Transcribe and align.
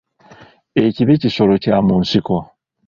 Ekibe 0.83 1.13
kisolo 1.21 1.53
kya 1.63 1.77
mu 1.85 1.95
nsiko. 2.03 2.35